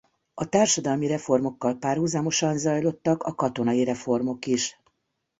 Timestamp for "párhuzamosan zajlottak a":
1.77-3.35